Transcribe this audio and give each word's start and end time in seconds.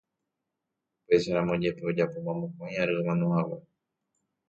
upéicharamo 1.03 1.53
jepe 1.61 1.83
ojapóma 1.91 2.31
mokõi 2.39 2.75
ary 2.83 2.93
omanohague 3.01 3.57